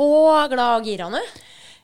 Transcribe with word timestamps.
så 0.00 0.48
glad 0.52 0.80
og 0.80 0.86
gira 0.88 1.10
nå. 1.12 1.20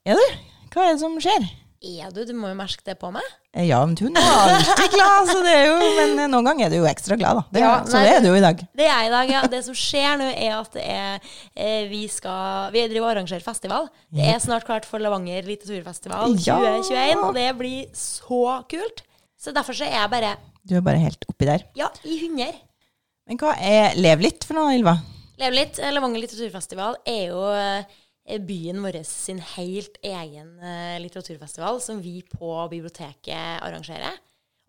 Er 0.07 0.17
du? 0.19 0.27
Hva 0.73 0.85
er 0.89 0.95
det 0.95 1.01
som 1.03 1.17
skjer? 1.21 1.45
Er 1.87 2.09
du? 2.11 2.23
Du 2.27 2.33
må 2.35 2.49
jo 2.51 2.57
merke 2.59 2.83
det 2.87 2.95
på 2.99 3.11
meg. 3.13 3.25
Eh, 3.55 3.67
Ja, 3.69 3.79
men 3.87 3.95
hun 4.01 4.17
er 4.17 4.25
alltid 4.27 4.91
glad, 4.95 5.29
så 5.29 5.37
det 5.45 5.53
er 5.53 5.67
jo, 5.69 5.75
men 5.99 6.15
eh, 6.25 6.29
noen 6.33 6.47
ganger 6.49 6.67
er 6.67 6.73
du 6.73 6.77
jo 6.79 6.87
ekstra 6.89 7.19
glad, 7.21 7.39
da. 7.39 7.45
Det, 7.53 7.61
Ja, 7.63 7.75
så 7.85 7.99
nei, 7.99 8.03
det 8.07 8.15
er 8.17 8.25
du 8.25 8.29
jo 8.31 8.39
i 8.39 8.43
dag. 8.45 8.63
Det 8.81 8.87
er 8.87 8.91
jeg 9.03 9.11
i 9.11 9.13
dag, 9.15 9.33
ja. 9.35 9.43
Det 9.53 9.61
som 9.67 9.77
skjer 9.77 10.17
nå, 10.21 10.29
er 10.33 10.55
at 10.57 10.73
det 10.79 10.85
er, 10.97 11.29
eh, 11.55 11.83
vi 11.93 12.03
skal 12.11 12.73
Vi 12.75 12.87
driver 12.89 13.07
og 13.07 13.13
arrangerer 13.15 13.45
festival. 13.45 13.91
Det 14.17 14.25
er 14.33 14.41
snart 14.43 14.67
klart 14.69 14.89
for 14.89 15.03
Levanger 15.05 15.45
litteraturfestival 15.47 16.37
Ja. 16.41 16.57
2021, 16.59 17.25
og 17.29 17.35
det 17.37 17.49
blir 17.61 17.85
så 17.97 18.43
kult. 18.73 19.05
Så 19.37 19.53
derfor 19.55 19.77
så 19.77 19.85
er 19.87 19.99
jeg 20.01 20.11
bare 20.17 20.33
Du 20.67 20.75
er 20.77 20.81
bare 20.83 20.99
helt 20.99 21.29
oppi 21.29 21.45
der. 21.47 21.63
ja, 21.77 21.91
i 22.05 22.17
hunder. 22.25 22.55
Men 23.29 23.39
hva 23.39 23.53
er 23.61 23.95
Lev 24.01 24.21
litt 24.25 24.45
for 24.49 24.55
noe, 24.59 24.73
Ylva? 24.79 24.97
Lev 25.39 25.53
litt. 25.53 25.77
Lavanger 25.77 25.93
Levanger 26.01 26.21
litteraturfestival 26.25 26.97
er 27.07 27.27
jo 27.29 27.43
byen 28.47 28.83
vår 28.85 29.01
sin 29.07 29.39
helt 29.55 30.01
egen 30.03 30.57
eh, 30.59 30.97
litteraturfestival, 31.03 31.81
som 31.83 32.01
vi 32.03 32.21
på 32.27 32.51
biblioteket 32.73 33.63
arrangerer. 33.63 34.19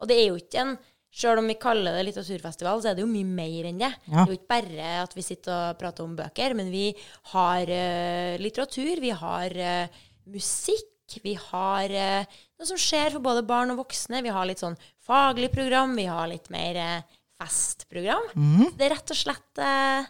Og 0.01 0.09
det 0.09 0.19
er 0.19 0.29
jo 0.29 0.39
ikke 0.41 0.63
en 0.65 0.77
Sjøl 1.17 1.39
om 1.39 1.47
vi 1.49 1.55
kaller 1.57 1.95
det 1.95 2.01
litteraturfestival, 2.03 2.81
så 2.83 2.89
er 2.91 2.97
det 2.97 3.01
jo 3.01 3.09
mye 3.09 3.25
mer 3.25 3.69
enn 3.69 3.79
det. 3.79 3.87
Ja. 4.05 4.11
Det 4.11 4.19
er 4.19 4.27
jo 4.27 4.35
ikke 4.35 4.51
bare 4.51 4.89
at 5.01 5.15
vi 5.15 5.23
sitter 5.25 5.53
og 5.55 5.79
prater 5.79 6.05
om 6.05 6.17
bøker, 6.19 6.53
men 6.53 6.67
vi 6.69 6.91
har 7.31 7.71
uh, 7.71 8.35
litteratur, 8.43 8.99
vi 9.01 9.13
har 9.15 9.55
uh, 9.55 10.03
musikk, 10.35 11.15
vi 11.23 11.33
har 11.39 11.95
uh, 11.95 12.37
noe 12.57 12.69
som 12.69 12.79
skjer 12.81 13.15
for 13.15 13.23
både 13.23 13.45
barn 13.47 13.71
og 13.73 13.81
voksne. 13.83 14.21
Vi 14.25 14.33
har 14.33 14.47
litt 14.49 14.61
sånn 14.63 14.77
faglig 15.05 15.51
program, 15.53 15.95
vi 15.97 16.07
har 16.09 16.27
litt 16.29 16.49
mer 16.53 16.79
eh, 16.81 17.17
festprogram. 17.37 18.31
Det 18.77 18.87
er 18.87 18.93
rett 18.95 19.13
og 19.13 19.19
slett 19.19 19.61
eh, 19.63 20.07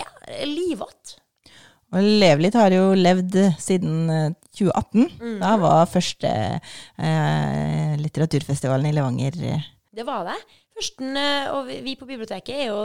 ja, 0.00 0.08
livått. 0.48 1.16
Og 1.94 2.02
Lev 2.20 2.40
litt 2.42 2.56
har 2.58 2.74
jo 2.74 2.88
levd 2.98 3.36
siden 3.62 4.10
eh, 4.10 4.30
2018. 4.58 5.04
Mm. 5.20 5.36
Da 5.42 5.52
var 5.62 5.86
første 5.90 6.30
eh, 6.98 7.94
litteraturfestivalen 8.02 8.88
i 8.90 8.94
Levanger 8.96 9.38
eh, 9.52 9.68
Det 9.94 10.06
var 10.06 10.24
det. 10.28 10.38
Førsten, 10.74 11.14
eh, 11.16 11.50
og 11.54 11.68
vi- 11.70 11.96
på 11.96 12.06
biblioteket 12.08 12.54
er 12.64 12.66
jo 12.72 12.80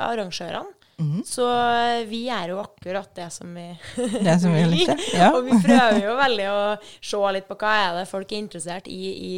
arrangørene. 0.00 0.76
Mm. 1.00 1.22
Så 1.24 1.46
eh, 1.48 2.02
vi 2.10 2.26
er 2.28 2.50
jo 2.52 2.58
akkurat 2.60 3.08
det 3.16 3.30
som 3.32 3.54
vi 3.56 3.68
Det 4.26 4.34
som 4.42 4.52
vi 4.52 4.64
likte. 4.68 4.98
Ja. 5.16 5.30
Og 5.36 5.46
vi 5.46 5.56
prøver 5.64 6.02
jo 6.04 6.16
veldig 6.18 6.48
å 6.52 6.60
se 7.00 7.20
litt 7.32 7.48
på 7.48 7.56
hva 7.62 7.70
er 7.86 7.94
det 8.02 8.08
folk 8.10 8.32
er 8.36 8.42
interessert 8.42 8.90
i 8.92 9.00
i, 9.08 9.32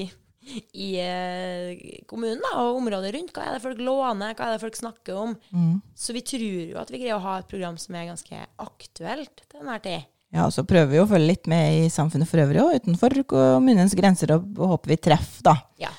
i 0.72 0.88
eh, 1.00 2.02
kommunen 2.10 2.42
da, 2.42 2.54
og 2.62 2.80
området 2.80 3.12
rundt. 3.16 3.32
Hva 3.36 3.46
er 3.48 3.56
det 3.56 3.64
folk 3.64 3.82
låner, 3.82 4.34
hva 4.34 4.48
er 4.48 4.56
det 4.56 4.62
folk 4.62 4.78
snakker 4.78 5.18
om? 5.18 5.36
Mm. 5.54 5.76
Så 5.94 6.16
vi 6.16 6.24
tror 6.26 6.46
jo 6.72 6.80
at 6.82 6.92
vi 6.92 7.02
greier 7.02 7.18
å 7.18 7.24
ha 7.24 7.38
et 7.40 7.50
program 7.50 7.78
som 7.80 7.96
er 7.98 8.10
ganske 8.10 8.42
aktuelt 8.62 9.44
til 9.46 9.62
enhver 9.62 9.84
tid. 9.84 10.08
Ja, 10.32 10.46
og 10.46 10.54
så 10.54 10.64
prøver 10.64 10.88
vi 10.94 11.00
å 11.02 11.08
følge 11.08 11.28
litt 11.28 11.50
med 11.50 11.82
i 11.82 11.90
samfunnet 11.92 12.28
for 12.30 12.40
øvrig, 12.40 12.62
og 12.62 12.78
utenfor 12.80 13.18
kommunens 13.28 13.92
grenser, 13.98 14.32
og, 14.38 14.46
og 14.56 14.76
håper 14.76 14.94
vi 14.94 15.02
treffer, 15.10 15.44
da. 15.50 15.56
Ja. 15.82 15.90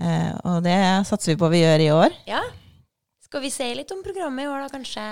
Eh, 0.00 0.30
og 0.48 0.62
det 0.64 0.78
satser 1.08 1.34
vi 1.34 1.40
på 1.42 1.50
vi 1.52 1.64
gjør 1.64 1.84
i 1.84 1.92
år. 1.96 2.22
ja. 2.30 2.42
Skal 3.28 3.42
vi 3.44 3.50
se 3.52 3.66
litt 3.76 3.90
om 3.92 3.98
programmet 4.00 4.46
i 4.46 4.48
år, 4.48 4.62
da, 4.64 4.68
kanskje? 4.72 5.02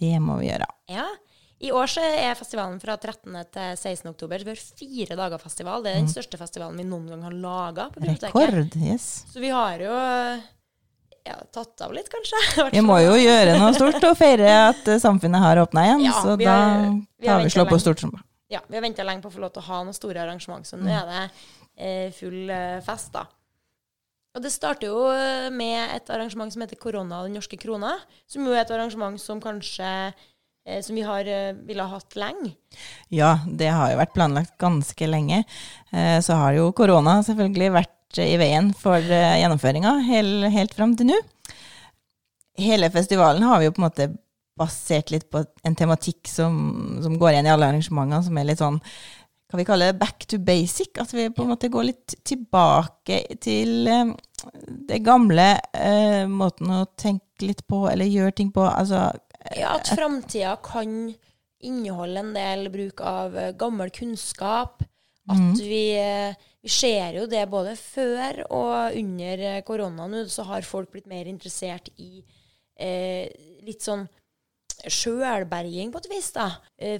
Det 0.00 0.14
må 0.24 0.38
vi 0.40 0.46
gjøre. 0.46 0.64
Ja. 0.88 1.04
I 1.60 1.70
år 1.76 1.90
så 1.92 2.00
er 2.00 2.38
festivalen 2.38 2.78
fra 2.80 2.94
13. 2.96 3.34
til 3.52 3.74
16. 3.76 4.08
oktober. 4.14 4.40
Så 4.40 4.48
vi 4.48 4.54
har 4.54 4.62
fire 4.80 5.16
dager 5.18 5.42
festival. 5.42 5.82
Det 5.84 5.90
er 5.92 5.98
den 6.00 6.08
største 6.08 6.38
festivalen 6.40 6.78
vi 6.80 6.86
noen 6.88 7.10
gang 7.12 7.26
har 7.26 7.34
laga 7.36 7.88
på 7.92 8.00
biblioteket. 8.00 8.32
Rekord, 8.32 8.78
yes. 8.80 9.08
Så 9.28 9.42
vi 9.44 9.50
har 9.52 9.82
jo 9.84 9.92
ja, 11.26 11.36
tatt 11.52 11.84
av 11.84 11.92
litt, 11.92 12.08
kanskje. 12.10 12.40
Vi 12.72 12.80
må 12.84 12.96
jo 13.04 13.12
gjøre 13.20 13.58
noe 13.60 13.74
stort 13.76 14.00
og 14.08 14.16
feire 14.18 14.48
at 14.70 14.88
samfunnet 15.02 15.42
har 15.44 15.60
åpna 15.62 15.84
igjen, 15.84 16.06
Ja, 16.08 16.14
så 16.16 16.36
da 16.40 16.54
har- 16.56 16.86
vi 17.20 17.28
har 17.28 17.34
tar 17.34 17.42
vi 17.42 17.44
ventet 17.44 17.52
slå 17.58 17.66
på 17.68 17.80
stort 17.82 18.00
som 18.00 18.14
Ja, 18.50 18.62
vi 18.66 18.78
har 18.78 18.82
venta 18.82 19.04
lenge 19.04 19.22
på 19.22 19.28
å 19.28 19.34
få 19.36 19.42
lov 19.44 19.52
til 19.52 19.62
å 19.62 19.66
ha 19.68 19.82
noen 19.84 19.94
store 19.94 20.24
arrangement, 20.24 20.64
så 20.66 20.80
nå 20.80 20.88
er 20.90 21.04
det 21.12 21.20
eh, 21.76 22.08
full 22.16 22.48
eh, 22.50 22.80
fest, 22.82 23.12
da. 23.12 23.26
Og 24.34 24.42
det 24.42 24.50
starter 24.54 24.88
jo 24.88 25.04
eh, 25.12 25.50
med 25.52 25.92
et 25.94 26.10
arrangement 26.10 26.50
som 26.50 26.62
heter 26.64 26.78
Korona 26.80 27.20
og 27.20 27.28
den 27.28 27.36
norske 27.38 27.58
krona, 27.60 27.96
som 28.30 28.46
jo 28.46 28.56
er 28.56 28.64
et 28.64 28.72
arrangement 28.74 29.20
som 29.20 29.40
kanskje 29.42 29.92
som 30.84 30.96
vi 30.98 31.04
har 31.06 31.26
eh, 31.28 31.52
ville 31.66 31.84
ha 31.86 31.98
hatt 31.98 32.16
lenge. 32.18 32.54
Ja, 33.12 33.36
det 33.46 33.70
har 33.74 33.92
jo 33.92 34.00
vært 34.00 34.14
planlagt 34.16 34.56
ganske 34.62 35.10
lenge. 35.10 35.42
Eh, 35.92 36.18
Så 36.24 36.38
har 36.38 36.56
jo 36.56 36.70
korona 36.76 37.20
selvfølgelig 37.26 37.72
vært 37.80 38.20
i 38.22 38.34
veien 38.40 38.72
for 38.74 38.98
eh, 38.98 39.36
gjennomføringa 39.42 39.98
helt, 40.08 40.48
helt 40.54 40.74
fram 40.74 40.96
til 40.98 41.12
nå. 41.12 41.20
Hele 42.60 42.90
festivalen 42.92 43.46
har 43.46 43.60
vi 43.60 43.68
jo 43.70 43.76
på 43.76 43.82
en 43.82 43.88
måte 43.88 44.10
basert 44.60 45.12
litt 45.14 45.30
på 45.32 45.40
en 45.64 45.76
tematikk 45.78 46.28
som, 46.28 46.98
som 47.00 47.14
går 47.18 47.32
igjen 47.32 47.48
i 47.48 47.52
alle 47.54 47.70
arrangementene, 47.70 48.20
som 48.26 48.36
er 48.36 48.50
litt 48.50 48.60
sånn 48.60 48.80
kan 49.50 49.58
vi 49.58 49.64
kalle 49.66 49.88
det 49.90 49.98
back 49.98 50.26
to 50.30 50.38
basic. 50.38 50.94
At 51.02 51.10
vi 51.14 51.26
på 51.34 51.42
en 51.42 51.50
måte 51.50 51.70
går 51.72 51.88
litt 51.88 52.14
tilbake 52.26 53.22
til 53.42 53.88
eh, 53.90 54.12
det 54.88 55.00
gamle 55.02 55.48
eh, 55.74 56.22
måten 56.30 56.70
å 56.70 56.84
tenke 56.94 57.48
litt 57.48 57.64
på, 57.66 57.82
eller 57.90 58.06
gjøre 58.06 58.36
ting 58.38 58.52
på. 58.54 58.62
Altså, 58.62 59.08
Ja, 59.56 59.74
at 59.78 59.88
framtida 59.88 60.56
kan 60.62 61.14
inneholde 61.60 62.22
en 62.22 62.32
del 62.36 62.68
bruk 62.72 63.00
av 63.04 63.36
eh, 63.36 63.52
gammel 63.56 63.90
kunnskap. 63.94 64.82
At 65.30 65.60
vi, 65.62 65.92
eh, 66.00 66.34
vi 66.64 66.68
ser 66.72 67.14
jo 67.20 67.26
det 67.30 67.44
både 67.52 67.76
før 67.78 68.40
og 68.50 68.96
under 68.98 69.42
eh, 69.46 69.60
korona 69.62 70.08
nå, 70.10 70.24
så 70.32 70.42
har 70.48 70.66
folk 70.66 70.90
blitt 70.92 71.06
mer 71.10 71.28
interessert 71.30 71.88
i 72.02 72.24
eh, 72.80 73.28
litt 73.62 73.84
sånn 73.84 74.08
sjølberging 74.88 75.92
på 75.92 76.00
et 76.00 76.08
vis, 76.10 76.30
da. 76.32 76.46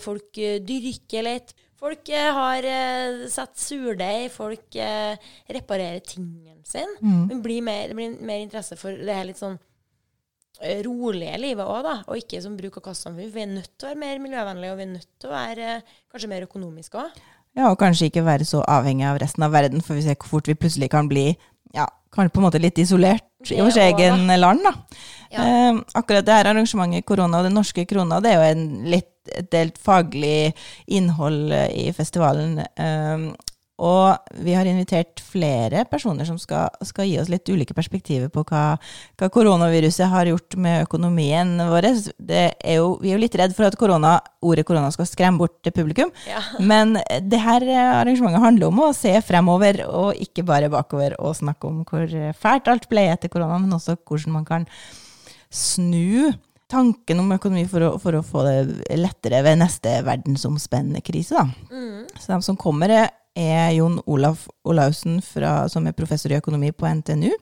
Folk 0.05 0.37
dyrker 0.37 1.25
litt. 1.25 1.55
Folk 1.81 2.11
har 2.13 2.67
eh, 2.69 3.23
satt 3.33 3.57
surdeig, 3.57 4.27
folk 4.35 4.77
eh, 4.77 5.17
reparerer 5.49 6.03
tingene 6.05 6.61
sine. 6.69 6.99
Men 7.31 7.41
blir 7.43 7.63
mer, 7.65 7.89
det 7.89 7.97
blir 7.97 8.19
mer 8.21 8.43
interesse 8.45 8.77
for 8.77 8.93
det 8.93 9.17
her 9.17 9.25
litt 9.31 9.41
sånn 9.41 9.57
rolige 10.85 11.39
livet 11.41 11.67
òg, 11.67 11.83
da. 11.87 11.97
Og 12.07 12.21
ikke 12.21 12.41
som 12.43 12.57
bruk- 12.59 12.81
og 12.81 12.85
kastsamfunn. 12.91 13.33
Vi 13.33 13.45
er 13.45 13.53
nødt 13.53 13.71
til 13.77 13.89
å 13.89 13.93
være 13.93 14.03
mer 14.03 14.23
miljøvennlige, 14.23 14.73
og 14.73 14.81
vi 14.81 14.87
er 14.87 14.93
nødt 14.95 15.09
til 15.21 15.31
å 15.31 15.37
være 15.37 15.69
eh, 15.77 15.95
kanskje 16.13 16.33
mer 16.33 16.49
økonomiske 16.49 17.01
òg. 17.01 17.23
Ja, 17.59 17.71
og 17.71 17.79
kanskje 17.81 18.11
ikke 18.11 18.27
være 18.27 18.47
så 18.47 18.61
avhengig 18.69 19.09
av 19.09 19.19
resten 19.19 19.43
av 19.43 19.55
verden, 19.55 19.83
for 19.83 19.99
vi 19.99 20.05
ser 20.05 20.19
hvor 20.21 20.37
fort 20.37 20.51
vi 20.51 20.59
plutselig 20.59 20.91
kan 20.93 21.09
bli 21.11 21.33
ja, 21.75 21.87
kanskje 22.15 22.35
på 22.35 22.43
en 22.43 22.47
måte 22.47 22.61
litt 22.63 22.79
isolert 22.83 23.51
i 23.51 23.61
vårt 23.61 23.79
egen 23.81 24.27
land. 24.41 24.67
da. 24.67 24.73
Ja. 25.31 25.45
Eh, 25.47 25.81
akkurat 25.95 26.27
det 26.27 26.35
her 26.35 26.51
arrangementet 26.51 27.07
Korona 27.07 27.39
og 27.39 27.47
Den 27.47 27.55
norske 27.55 27.87
krona, 27.87 28.21
det 28.21 28.33
er 28.33 28.41
jo 28.41 28.51
en 28.51 28.91
litt 28.91 29.11
delt 29.53 29.79
faglig 29.79 30.53
innhold 30.91 31.53
eh, 31.55 31.69
i 31.87 31.93
festivalen. 31.95 32.59
Eh, 32.59 33.31
og 33.81 34.37
vi 34.45 34.53
har 34.53 34.69
invitert 34.69 35.23
flere 35.25 35.87
personer 35.89 36.27
som 36.29 36.37
skal, 36.41 36.69
skal 36.85 37.09
gi 37.09 37.17
oss 37.23 37.31
litt 37.33 37.49
ulike 37.49 37.73
perspektiver 37.77 38.29
på 38.33 38.45
hva, 38.51 38.77
hva 39.17 39.29
koronaviruset 39.33 40.11
har 40.13 40.29
gjort 40.29 40.57
med 40.61 40.85
økonomien 40.85 41.55
vår. 41.71 41.89
Det 42.19 42.43
er 42.53 42.77
jo, 42.77 42.93
vi 43.01 43.13
er 43.13 43.17
jo 43.17 43.23
litt 43.23 43.39
redd 43.41 43.57
for 43.57 43.71
at 43.71 43.79
korona, 43.81 44.19
ordet 44.45 44.67
korona 44.69 44.93
skal 44.93 45.09
skremme 45.09 45.41
bort 45.41 45.73
publikum. 45.73 46.13
Ja. 46.29 46.43
Men 46.73 46.99
det 47.01 47.41
her 47.41 47.65
arrangementet 47.71 48.45
handler 48.45 48.69
om 48.69 48.85
å 48.85 48.93
se 48.97 49.15
fremover, 49.25 49.83
og 49.89 50.21
ikke 50.21 50.45
bare 50.47 50.69
bakover, 50.73 51.17
og 51.17 51.39
snakke 51.41 51.71
om 51.71 51.81
hvor 51.89 52.05
fælt 52.37 52.69
alt 52.69 52.89
ble 52.91 53.09
etter 53.15 53.33
korona, 53.33 53.57
men 53.63 53.73
også 53.77 53.97
hvordan 54.05 54.35
man 54.35 54.45
kan 54.49 54.67
snu 55.51 56.31
tanken 56.71 57.21
om 57.23 57.33
økonomi 57.35 57.65
for 57.71 57.85
å, 57.85 57.95
for 58.01 58.17
å 58.17 58.25
få 58.27 58.45
det 58.47 58.99
lettere 58.99 59.43
ved 59.47 59.59
neste 59.61 59.97
verdensomspennende 60.07 61.03
krise. 61.05 61.41
Da. 61.41 61.49
Så 62.21 62.31
de 62.31 62.39
som 62.47 62.59
kommer, 62.61 62.93
er, 63.41 63.73
Jon 63.79 63.99
Olaf 64.07 64.47
Olaussen, 64.69 65.21
fra, 65.25 65.65
som 65.73 65.89
er 65.89 65.97
professor 65.97 66.33
i 66.33 66.39
økonomi 66.39 66.73
på 66.77 66.89
NTNU. 67.01 67.33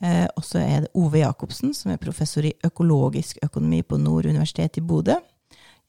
Eh, 0.00 0.24
og 0.38 0.44
så 0.46 0.62
er 0.62 0.86
det 0.86 0.92
Ove 0.96 1.20
Jacobsen, 1.20 1.74
som 1.76 1.92
er 1.92 2.00
professor 2.00 2.46
i 2.48 2.54
økologisk 2.64 3.42
økonomi 3.44 3.82
på 3.84 4.00
Nord 4.00 4.30
universitet 4.30 4.80
i 4.80 4.84
Bodø. 4.84 5.18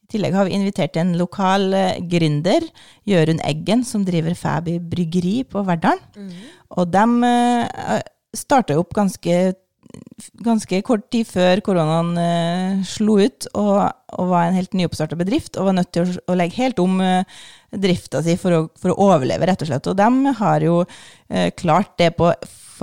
I 0.04 0.10
tillegg 0.12 0.36
har 0.36 0.50
vi 0.50 0.58
invitert 0.58 0.98
en 1.00 1.16
lokal 1.18 1.70
eh, 1.78 2.02
gründer, 2.12 2.66
Jørund 3.08 3.44
Eggen, 3.48 3.86
som 3.88 4.04
driver 4.06 4.36
Fæby 4.36 4.78
bryggeri 4.92 5.38
på 5.48 5.64
Verdalen. 5.66 6.04
Og 6.76 6.92
de 6.92 7.06
eh, 7.30 8.02
starta 8.36 8.78
opp 8.80 8.94
ganske, 8.98 9.40
ganske 10.46 10.80
kort 10.86 11.06
tid 11.14 11.28
før 11.30 11.62
koronaen 11.66 12.18
eh, 12.22 12.82
slo 12.88 13.18
ut, 13.22 13.48
og, 13.60 13.78
og 14.18 14.32
var 14.32 14.48
en 14.48 14.58
helt 14.58 14.76
nyoppstarta 14.78 15.18
bedrift, 15.20 15.58
og 15.58 15.70
var 15.70 15.78
nødt 15.78 15.94
til 15.96 16.06
å, 16.08 16.18
å 16.34 16.38
legge 16.38 16.60
helt 16.62 16.82
om 16.84 17.00
eh, 17.04 17.46
drifta 17.74 18.24
si 18.26 18.36
for 18.40 18.58
å, 18.58 18.62
for 18.80 18.94
å 18.94 19.10
overleve, 19.10 19.48
rett 19.50 19.64
og 19.66 19.70
slett. 19.70 19.90
Og 19.90 19.98
de 20.00 20.36
har 20.40 20.66
jo 20.66 20.82
eh, 20.84 21.50
klart 21.60 21.96
det 22.02 22.14
på 22.18 22.32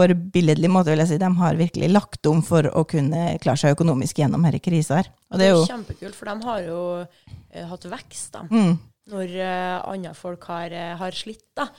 forbilledlig 0.00 0.70
måte, 0.72 0.92
vil 0.92 1.02
jeg 1.02 1.12
si. 1.12 1.20
De 1.20 1.30
har 1.40 1.58
virkelig 1.58 1.90
lagt 1.90 2.28
om 2.30 2.42
for 2.46 2.66
å 2.70 2.84
kunne 2.88 3.34
klare 3.42 3.60
seg 3.60 3.76
økonomisk 3.76 4.22
gjennom 4.22 4.46
denne 4.46 4.62
krisa 4.62 5.00
her. 5.00 5.10
Og 5.30 5.40
det 5.40 5.48
er 5.48 5.54
jo 5.54 5.66
kjempekult, 5.68 6.18
for 6.18 6.30
de 6.30 6.48
har 6.48 6.66
jo 6.66 6.80
eh, 7.02 7.66
hatt 7.70 7.86
vekst 7.90 8.36
da, 8.36 8.44
mm, 8.50 8.74
når 9.14 9.38
eh, 9.46 9.76
andre 9.92 10.14
folk 10.18 10.46
har, 10.52 10.74
eh, 10.74 10.94
har 11.00 11.16
slitt. 11.16 11.46
da. 11.58 11.70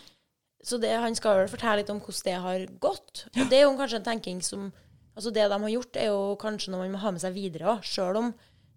Så 0.61 0.77
det, 0.77 0.93
han 1.01 1.15
skal 1.17 1.39
vel 1.39 1.49
fortelle 1.49 1.81
litt 1.81 1.89
om 1.89 2.01
hvordan 2.03 2.25
det 2.27 2.39
har 2.43 2.65
gått. 2.83 3.25
Og 3.33 3.45
det 3.49 3.59
er 3.59 3.65
jo 3.65 3.77
kanskje 3.79 4.01
en 4.01 4.09
tenking 4.11 4.41
som 4.45 4.69
Altså 5.15 5.31
det 5.35 5.47
de 5.51 5.61
har 5.63 5.73
gjort, 5.75 5.97
er 5.99 6.11
jo 6.11 6.35
kanskje 6.39 6.71
noe 6.71 6.85
man 6.85 6.93
må 6.95 7.01
ha 7.01 7.11
med 7.11 7.23
seg 7.23 7.33
videre 7.35 7.73
òg, 7.73 7.87
sjøl 7.87 8.19
om 8.21 8.29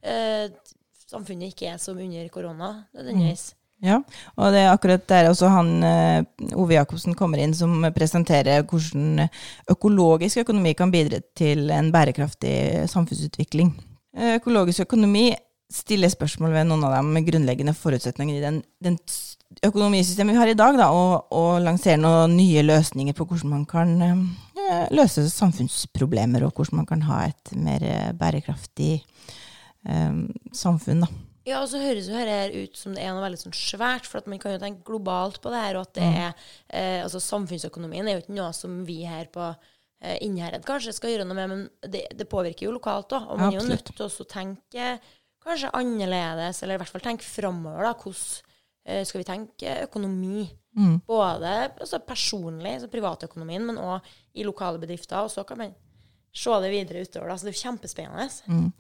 eh, 0.02 0.48
samfunnet 1.10 1.54
ikke 1.54 1.75
er 1.75 1.82
som 1.82 2.00
under 2.00 2.32
korona 2.32 2.72
nødvendigvis. 2.96 3.52
Ja, 3.84 3.98
og 4.38 4.54
det 4.54 4.62
er 4.62 4.70
akkurat 4.72 5.02
der 5.10 5.28
også 5.28 5.50
han 5.52 5.72
eh, 5.84 6.25
Ove 6.56 6.76
Jacobsen 6.76 7.16
kommer 7.19 7.42
inn, 7.42 7.52
som 7.56 7.84
presenterer 7.94 8.64
hvordan 8.64 9.26
økologisk 9.70 10.40
økonomi 10.44 10.72
kan 10.78 10.92
bidra 10.94 11.20
til 11.36 11.69
en 11.75 11.90
bærekraftig 11.92 12.88
samfunnsutvikling. 12.90 13.75
Eh, 14.16 14.38
Økologisk 14.38 14.86
økonomi 14.86 15.32
stiller 15.75 16.12
spørsmål 16.12 16.54
ved 16.54 16.69
noen 16.69 16.84
av 16.86 16.96
de 16.96 17.25
grunnleggende 17.26 17.75
forutsetningene 17.76 18.38
i 18.38 18.44
den, 18.44 18.60
den 18.84 18.98
økonomisystemet 19.64 20.34
vi 20.36 20.40
har 20.40 20.52
i 20.52 20.58
dag, 20.58 20.78
da, 20.78 20.88
og, 20.94 21.26
og 21.34 21.60
lanserer 21.64 22.00
noen 22.00 22.36
nye 22.38 22.62
løsninger 22.64 23.16
på 23.16 23.26
hvordan 23.26 23.52
man 23.52 23.66
kan 23.69 23.94
eh, 24.02 24.25
løse 24.94 25.26
samfunnsproblemer, 25.32 26.46
og 26.46 26.56
hvordan 26.56 26.81
man 26.82 26.88
kan 26.88 27.05
ha 27.08 27.25
et 27.28 27.55
mer 27.58 27.84
eh, 27.84 28.11
bærekraftig 28.16 28.96
eh, 28.99 30.19
samfunn. 30.52 31.05
da. 31.05 31.11
Ja, 31.44 31.58
og 31.61 31.69
så 31.69 31.81
høres 31.82 32.08
jo 32.08 32.16
dette 32.16 32.62
ut 32.64 32.78
som 32.81 32.94
det 32.96 33.02
er 33.05 33.12
noe 33.12 33.25
veldig 33.26 33.43
sånn 33.43 33.56
svært, 33.56 34.08
for 34.08 34.22
at 34.22 34.28
man 34.31 34.40
kan 34.40 34.55
jo 34.55 34.62
tenke 34.62 34.87
globalt 34.87 35.43
på 35.44 35.52
det 35.52 35.61
her, 35.61 35.76
og 35.76 35.88
at 35.88 35.99
det 35.99 36.06
er 36.08 36.31
eh, 36.32 37.02
Altså 37.05 37.20
samfunnsøkonomien 37.20 38.08
er 38.08 38.16
jo 38.16 38.25
ikke 38.25 38.38
noe 38.38 38.55
som 38.56 38.78
vi 38.88 39.02
her 39.05 39.28
på 39.34 39.50
eh, 39.50 40.16
Innherred 40.25 40.64
kanskje 40.64 40.96
skal 40.96 41.12
gjøre 41.12 41.28
noe 41.28 41.37
med, 41.37 41.52
men 41.52 41.93
det, 41.93 42.06
det 42.17 42.31
påvirker 42.32 42.69
jo 42.69 42.72
lokalt 42.78 43.12
òg. 43.12 43.28
Og 43.28 43.43
man 43.43 43.52
er 43.52 43.60
jo 43.60 43.69
nødt 43.69 43.93
til 43.93 44.08
å 44.08 44.28
tenke 44.31 44.88
kanskje 45.44 45.75
annerledes, 45.76 46.62
eller 46.64 46.78
i 46.78 46.81
hvert 46.81 46.94
fall 46.94 47.05
tenke 47.05 47.28
framover, 47.28 47.84
da. 47.84 47.93
Hvordan 48.00 48.53
skal 48.84 49.22
vi 49.22 49.28
tenke 49.28 49.78
økonomi? 49.86 50.44
Mm. 50.75 50.98
Både 51.06 51.54
altså 51.69 52.00
personlig, 52.02 52.75
altså 52.76 52.90
privatøkonomien, 52.90 53.64
men 53.69 53.81
òg 53.81 54.04
i 54.34 54.46
lokale 54.46 54.81
bedrifter. 54.82 55.22
Og 55.22 55.31
så 55.32 55.46
kan 55.46 55.60
man 55.60 55.75
se 56.34 56.50
det 56.60 56.70
videre 56.72 57.04
utover. 57.06 57.28
Da. 57.31 57.36
Så 57.38 57.46
det 57.46 57.52
er 57.52 57.60
kjempespennende. 57.60 58.25
Mm. 58.50 58.70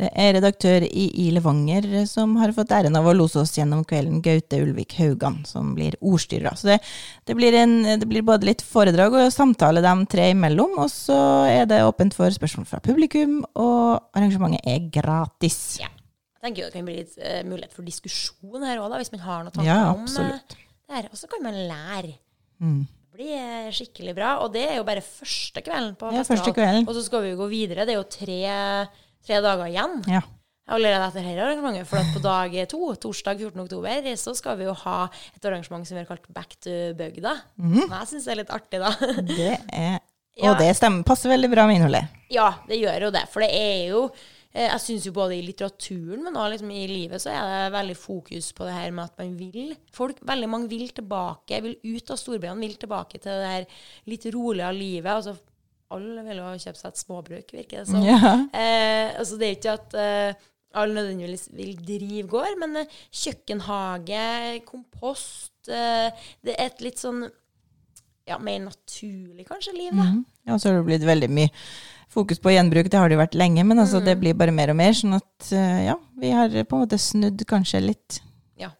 Det 0.00 0.08
er 0.10 0.32
redaktør 0.36 0.86
i 0.86 1.04
I 1.22 1.28
Levanger 1.36 1.86
som 2.10 2.34
har 2.40 2.54
fått 2.56 2.74
æren 2.74 2.98
av 2.98 3.06
å 3.06 3.14
lose 3.14 3.38
oss 3.44 3.54
gjennom 3.56 3.84
kvelden, 3.86 4.18
Gaute 4.24 4.58
Ulvik 4.64 4.96
Haugan, 4.98 5.38
som 5.46 5.74
blir 5.78 5.94
ordstyrer. 6.00 6.58
Så 6.58 6.72
det, 6.72 6.80
det, 7.28 7.36
blir 7.38 7.54
en, 7.62 7.78
det 8.00 8.10
blir 8.10 8.26
både 8.26 8.50
litt 8.50 8.64
foredrag 8.66 9.14
og 9.14 9.34
samtale 9.34 9.84
dem 9.84 10.02
tre 10.10 10.32
imellom, 10.34 10.80
og 10.82 10.90
så 10.92 11.18
er 11.46 11.70
det 11.70 11.84
åpent 11.86 12.16
for 12.16 12.34
spørsmål 12.34 12.66
fra 12.72 12.82
publikum, 12.82 13.38
og 13.54 14.10
arrangementet 14.16 14.66
er 14.66 14.90
gratis. 14.90 15.60
Ja. 15.84 15.92
Jeg 16.36 16.44
tenker 16.44 16.62
jo 16.62 16.68
det 16.68 16.76
kan 16.76 16.86
bli 16.86 16.98
litt 17.00 17.16
uh, 17.18 17.40
mulighet 17.48 17.72
for 17.74 17.86
diskusjon 17.86 18.66
her 18.68 18.78
òg, 18.82 18.92
hvis 19.00 19.12
man 19.14 19.24
har 19.24 19.42
noen 19.46 19.54
tanker 19.56 19.70
Ja, 19.70 19.88
om 19.94 20.04
eh, 20.04 20.36
det 20.46 20.94
her. 20.94 21.08
Og 21.10 21.18
så 21.18 21.26
kan 21.32 21.42
man 21.42 21.56
lære. 21.66 22.12
Mm. 22.62 22.84
Det 22.86 23.16
blir 23.18 23.34
eh, 23.40 23.72
skikkelig 23.74 24.14
bra. 24.18 24.34
Og 24.44 24.52
det 24.54 24.66
er 24.68 24.76
jo 24.78 24.84
bare 24.86 25.02
første 25.04 25.62
kvelden 25.64 25.96
på 25.98 26.12
Ja, 26.14 26.22
festival. 26.22 26.54
kvelden. 26.60 26.86
Og 26.86 26.94
så 26.98 27.04
skal 27.08 27.24
vi 27.24 27.32
jo 27.32 27.40
gå 27.40 27.48
videre. 27.50 27.86
Det 27.88 27.96
er 27.96 28.00
jo 28.02 28.08
tre, 28.12 28.40
tre 29.26 29.40
dager 29.42 29.70
igjen. 29.72 29.96
Ja. 30.12 30.22
Allerede 30.66 31.06
etter 31.08 31.22
dette 31.22 31.42
arrangementet. 31.46 31.86
For 31.88 32.12
på 32.14 32.20
dag 32.24 32.54
to, 32.68 32.80
torsdag 33.06 33.38
14. 33.40 33.60
oktober, 33.64 34.08
så 34.18 34.34
skal 34.36 34.58
vi 34.60 34.66
jo 34.66 34.74
ha 34.82 34.96
et 35.36 35.44
arrangement 35.46 35.86
som 35.86 35.96
vi 35.96 36.02
har 36.02 36.08
kalt 36.10 36.26
Back 36.34 36.56
to 36.60 36.76
bygda. 36.98 37.36
Mm. 37.56 37.84
Jeg 37.86 38.08
syns 38.12 38.26
er 38.28 38.40
litt 38.42 38.50
artig, 38.54 38.82
da. 38.82 38.92
Det 39.24 39.52
er, 39.72 39.98
Ja. 40.36 40.50
og 40.50 40.58
det 40.60 40.68
stemmer, 40.76 41.00
passer 41.08 41.30
veldig 41.32 41.48
bra 41.48 41.62
med 41.64 41.78
innholdet. 41.78 42.10
Ja, 42.28 42.50
det 42.68 42.76
gjør 42.76 43.06
jo 43.06 43.12
det. 43.14 43.22
For 43.32 43.40
det 43.40 43.54
er 43.56 43.86
jo 43.88 44.02
Jeg 44.56 44.80
syns 44.80 45.04
jo 45.04 45.12
både 45.12 45.36
i 45.36 45.42
litteraturen, 45.44 46.22
men 46.24 46.36
også 46.36 46.52
liksom 46.54 46.70
i 46.72 46.86
livet, 46.88 47.20
så 47.20 47.32
er 47.34 47.50
det 47.50 47.74
veldig 47.74 47.96
fokus 48.00 48.48
på 48.56 48.64
det 48.64 48.76
her 48.76 48.94
med 48.96 49.10
at 49.10 49.20
man 49.20 49.34
vil 49.36 49.74
Folk, 49.92 50.22
veldig 50.24 50.48
mange 50.48 50.70
vil 50.70 50.88
tilbake, 50.96 51.60
vil 51.64 51.76
ut 51.84 52.12
av 52.14 52.20
storbyene, 52.20 52.64
vil 52.64 52.78
tilbake 52.80 53.20
til 53.20 53.42
det 53.42 53.52
her 53.52 53.68
litt 54.08 54.26
roligere 54.32 54.76
livet. 54.76 55.12
Altså, 55.12 55.36
alle 55.92 56.24
vil 56.26 56.40
jo 56.40 56.50
kjøpe 56.64 56.80
seg 56.80 56.90
et 56.90 57.02
småbruk, 57.04 57.52
virker 57.54 57.82
det 57.82 57.88
som. 57.90 58.04
Ja. 58.04 58.34
Eh, 58.50 59.12
altså, 59.20 59.38
det 59.38 59.48
er 59.48 59.58
ikke 59.58 59.76
at 59.76 59.98
eh, 60.00 60.46
alle 60.76 60.98
nødvendigvis 60.98 61.48
vil 61.56 61.76
drive 61.86 62.28
gård, 62.28 62.58
men 62.60 62.82
eh, 62.82 63.00
kjøkkenhage, 63.22 64.26
kompost 64.68 65.70
eh, 65.72 66.08
Det 66.44 66.56
er 66.56 66.70
et 66.70 66.84
litt 66.84 67.00
sånn 67.02 67.26
ja, 68.26 68.38
mer 68.42 68.58
naturlig, 68.64 69.46
kanskje, 69.48 69.72
liv, 69.76 69.92
da. 69.92 70.02
Mhm. 70.02 70.24
Ja, 70.46 70.58
så 70.58 70.68
har 70.70 70.76
det 70.80 70.86
blitt 70.86 71.06
veldig 71.06 71.28
mye 71.30 71.50
fokus 72.12 72.38
på 72.38 72.52
gjenbruk, 72.54 72.88
det 72.90 72.98
har 72.98 73.08
det 73.10 73.16
jo 73.16 73.22
vært 73.24 73.34
lenge, 73.38 73.64
men 73.66 73.78
altså, 73.82 73.98
Mm. 74.00 74.04
det 74.04 74.14
blir 74.20 74.34
bare 74.34 74.52
mer 74.54 74.70
og 74.70 74.76
mer, 74.76 74.92
sånn 74.92 75.16
at 75.16 75.52
eh, 75.52 75.86
ja, 75.86 75.96
vi 76.18 76.30
har 76.30 76.48
på 76.48 76.76
en 76.76 76.84
måte 76.86 76.98
snudd 76.98 77.42
kanskje 77.46 77.80
litt. 77.82 78.20
Ja, 78.58 78.70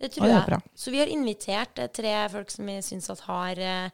Det 0.00 0.12
tror 0.12 0.24
det 0.26 0.36
er 0.36 0.54
jeg. 0.54 0.62
Så 0.76 0.90
vi 0.94 1.00
har 1.00 1.06
invitert 1.10 1.78
eh, 1.78 1.88
tre 1.88 2.28
folk 2.30 2.50
som 2.50 2.66
vi 2.66 2.78
syns 2.86 3.10
at 3.10 3.20
har 3.26 3.58
eh, 3.58 3.90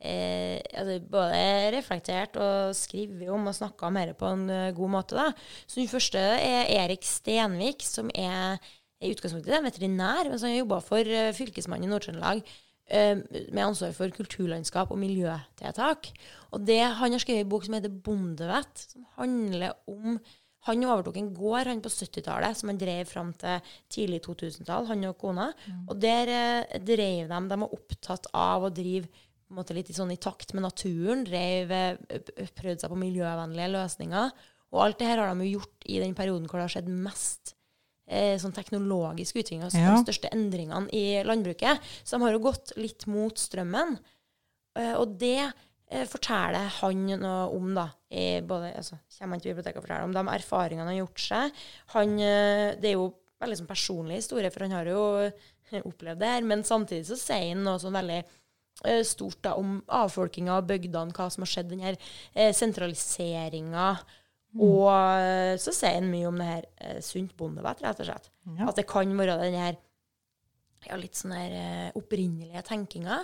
eh, 0.00 0.60
altså 0.78 1.00
både 1.10 1.72
reflektert 1.74 2.36
og 2.38 2.74
skrevet 2.78 3.28
om 3.28 3.48
og 3.50 3.54
snakka 3.58 3.88
om 3.88 3.94
dette 3.98 4.14
på 4.14 4.30
en 4.30 4.48
uh, 4.50 4.70
god 4.72 4.90
måte. 4.90 5.16
Da. 5.18 5.32
Så 5.66 5.80
den 5.80 5.88
første 5.90 6.18
er 6.18 6.70
Erik 6.84 7.02
Stenvik, 7.02 7.82
som 7.82 8.08
er 8.14 8.58
i 9.02 9.10
utgangspunktet 9.12 9.58
en 9.58 9.66
veterinær, 9.66 10.30
men 10.30 10.38
som 10.38 10.48
har 10.48 10.60
jobba 10.60 10.80
for 10.80 11.02
uh, 11.02 11.32
Fylkesmannen 11.34 11.88
i 11.88 11.92
Nord-Trøndelag 11.92 12.42
med 12.88 13.60
ansvar 13.60 13.92
for 13.92 14.12
kulturlandskap 14.16 14.90
og 14.94 15.00
miljøtiltak. 15.00 16.08
Og 16.56 16.62
det, 16.64 16.80
han 16.80 17.12
har 17.12 17.20
skrevet 17.20 17.44
en 17.44 17.50
bok 17.52 17.66
som 17.66 17.76
heter 17.76 17.92
'Bondevett', 17.92 18.84
som 18.94 19.04
handler 19.18 19.76
om 19.86 20.16
han 20.66 20.84
overtok 20.84 21.16
en 21.16 21.30
gård 21.36 21.70
han 21.70 21.80
på 21.80 21.90
70-tallet 21.92 22.58
som 22.58 22.72
han 22.72 22.80
drev 22.80 23.08
fram 23.08 23.30
til 23.40 23.72
tidlig 23.92 24.20
2000-tall, 24.26 24.88
han 24.90 25.06
og 25.08 25.16
kona. 25.20 25.48
Og 25.88 25.96
der 26.02 26.32
eh, 26.34 26.78
drev 26.82 27.30
de 27.30 27.40
De 27.48 27.60
var 27.62 27.74
opptatt 27.74 28.28
av 28.36 28.66
å 28.66 28.72
drive 28.74 29.08
måte 29.54 29.76
litt 29.76 29.88
i 29.88 29.96
sånn 29.96 30.12
i 30.12 30.20
takt 30.20 30.52
med 30.52 30.66
naturen. 30.66 31.24
Drev, 31.24 31.72
eh, 31.72 32.22
prøvde 32.58 32.82
seg 32.82 32.92
på 32.92 33.00
miljøvennlige 33.00 33.72
løsninger. 33.76 34.34
Og 34.74 34.82
alt 34.84 34.98
det 35.00 35.08
her 35.08 35.22
har 35.22 35.32
de 35.32 35.48
gjort 35.48 35.88
i 35.88 36.00
den 36.02 36.16
perioden 36.16 36.48
hvor 36.48 36.60
det 36.60 36.68
har 36.68 36.74
skjedd 36.76 36.90
mest 36.92 37.54
eh, 37.54 37.57
sånn 38.40 38.54
teknologisk 38.56 39.36
utvikling, 39.36 39.62
altså 39.66 39.78
Ja. 39.82 39.94
de 39.96 40.04
største 40.06 40.30
endringene 40.32 40.88
i 40.96 41.22
landbruket. 41.24 41.80
Så 42.04 42.16
de 42.16 42.22
har 42.24 42.32
jo 42.32 42.38
gått 42.40 42.72
litt 42.76 43.06
mot 43.06 43.34
strømmen. 43.36 43.98
Eh, 44.78 44.94
og 44.94 45.18
det 45.18 45.52
eh, 45.90 46.04
forteller 46.06 46.68
han 46.80 47.06
noe 47.20 47.48
om, 47.56 47.74
da. 47.74 47.90
I 48.10 48.40
både, 48.40 48.74
altså, 48.76 48.98
kommer 49.18 49.36
han 49.36 49.40
til 49.40 49.54
biblioteket 49.54 49.76
og 49.76 49.84
forteller 49.86 50.04
om 50.04 50.12
de 50.16 50.24
erfaringene 50.32 50.84
han 50.86 50.92
har 50.94 51.06
gjort 51.06 51.20
seg. 51.20 51.52
Han, 51.94 52.18
eh, 52.20 52.74
det 52.80 52.90
er 52.90 52.96
jo 52.96 53.14
veldig 53.40 53.58
sånn 53.60 53.68
personlig 53.70 54.16
historie, 54.22 54.50
for 54.50 54.64
han 54.66 54.72
har 54.72 54.84
jo 54.86 55.02
eh, 55.28 55.82
opplevd 55.84 56.18
det 56.20 56.28
her. 56.28 56.42
Men 56.42 56.64
samtidig 56.64 57.06
så 57.06 57.16
sier 57.20 57.52
han 57.54 57.64
noe 57.64 57.78
sånn 57.78 57.96
veldig 57.96 58.24
eh, 58.84 59.02
stort 59.04 59.42
da, 59.42 59.54
om 59.54 59.82
avfolkinga 59.88 60.56
av 60.56 60.66
bygdene, 60.68 61.12
hva 61.12 61.28
som 61.30 61.42
har 61.44 61.52
skjedd, 61.52 61.68
den 61.70 61.84
her 61.84 61.96
eh, 62.34 62.52
sentraliseringa. 64.52 64.64
Og 64.64 65.20
eh, 65.20 65.56
så 65.60 65.72
sier 65.76 65.94
han 65.98 66.10
mye 66.10 66.28
om 66.28 66.38
det 66.40 66.46
her 66.48 66.64
eh, 66.80 67.00
sunt 67.04 67.36
bondevett, 67.36 67.82
rett 67.84 68.00
og 68.00 68.06
slett. 68.08 68.30
Ja. 68.58 68.68
At 68.68 68.76
det 68.76 68.86
kan 68.88 69.16
være 69.18 69.38
den 69.42 69.54
her 69.58 69.76
ja, 70.88 70.96
litt 70.96 71.14
sånn 71.18 71.32
her 71.34 71.50
eh, 71.52 71.90
opprinnelige 71.98 72.62
tenkinga 72.68 73.18